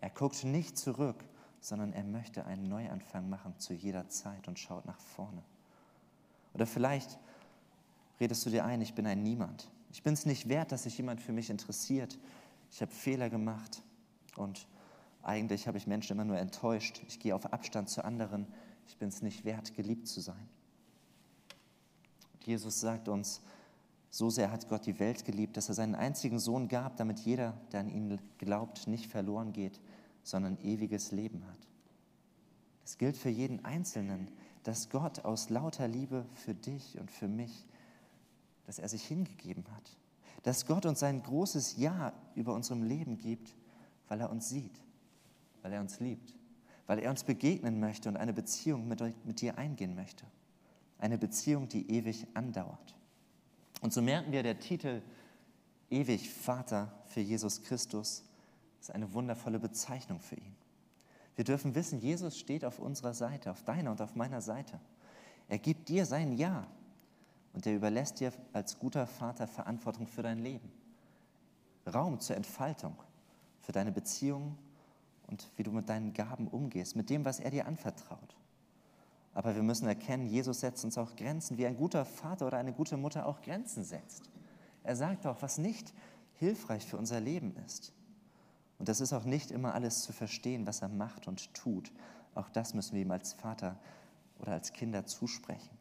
[0.01, 1.25] Er guckt nicht zurück,
[1.61, 5.43] sondern er möchte einen Neuanfang machen zu jeder Zeit und schaut nach vorne.
[6.55, 7.19] Oder vielleicht
[8.19, 9.71] redest du dir ein, ich bin ein Niemand.
[9.93, 12.19] Ich bin es nicht wert, dass sich jemand für mich interessiert.
[12.71, 13.83] Ich habe Fehler gemacht
[14.37, 14.67] und
[15.23, 17.03] eigentlich habe ich Menschen immer nur enttäuscht.
[17.09, 18.47] Ich gehe auf Abstand zu anderen.
[18.87, 20.49] Ich bin es nicht wert, geliebt zu sein.
[22.45, 23.43] Jesus sagt uns,
[24.11, 27.55] so sehr hat Gott die Welt geliebt, dass er seinen einzigen Sohn gab, damit jeder,
[27.71, 29.81] der an ihn glaubt, nicht verloren geht,
[30.23, 31.69] sondern ewiges Leben hat.
[32.83, 34.29] Das gilt für jeden Einzelnen,
[34.65, 37.67] dass Gott aus lauter Liebe für dich und für mich,
[38.67, 39.97] dass er sich hingegeben hat.
[40.43, 43.55] Dass Gott uns sein großes Ja über unserem Leben gibt,
[44.09, 44.81] weil er uns sieht,
[45.63, 46.35] weil er uns liebt,
[46.87, 50.25] weil er uns begegnen möchte und eine Beziehung mit, mit dir eingehen möchte.
[50.99, 52.95] Eine Beziehung, die ewig andauert.
[53.81, 55.03] Und so merken wir, der Titel
[55.91, 58.23] Ewig Vater für Jesus Christus
[58.81, 60.55] ist eine wundervolle Bezeichnung für ihn.
[61.35, 64.79] Wir dürfen wissen, Jesus steht auf unserer Seite, auf deiner und auf meiner Seite.
[65.49, 66.67] Er gibt dir sein Ja
[67.53, 70.71] und er überlässt dir als guter Vater Verantwortung für dein Leben.
[71.93, 72.97] Raum zur Entfaltung,
[73.61, 74.57] für deine Beziehungen
[75.27, 78.37] und wie du mit deinen Gaben umgehst, mit dem, was er dir anvertraut.
[79.33, 82.73] Aber wir müssen erkennen, Jesus setzt uns auch Grenzen, wie ein guter Vater oder eine
[82.73, 84.29] gute Mutter auch Grenzen setzt.
[84.83, 85.93] Er sagt auch, was nicht
[86.35, 87.93] hilfreich für unser Leben ist.
[88.79, 91.93] Und das ist auch nicht immer alles zu verstehen, was er macht und tut.
[92.35, 93.79] Auch das müssen wir ihm als Vater
[94.39, 95.80] oder als Kinder zusprechen.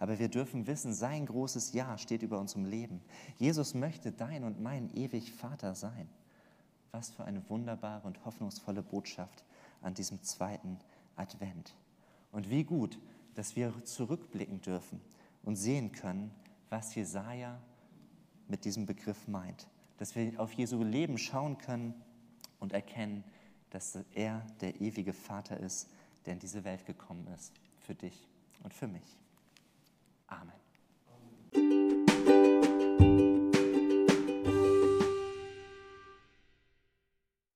[0.00, 3.02] Aber wir dürfen wissen, sein großes Ja steht über unserem Leben.
[3.36, 6.08] Jesus möchte dein und mein ewig Vater sein.
[6.90, 9.44] Was für eine wunderbare und hoffnungsvolle Botschaft
[9.82, 10.78] an diesem zweiten
[11.16, 11.74] Advent.
[12.32, 12.98] Und wie gut,
[13.34, 15.02] dass wir zurückblicken dürfen
[15.42, 16.30] und sehen können,
[16.70, 17.60] was Jesaja
[18.48, 19.68] mit diesem Begriff meint.
[19.98, 21.94] Dass wir auf Jesu Leben schauen können
[22.58, 23.22] und erkennen,
[23.68, 25.90] dass er der ewige Vater ist,
[26.24, 28.26] der in diese Welt gekommen ist, für dich
[28.62, 29.18] und für mich.
[30.32, 30.59] Amen.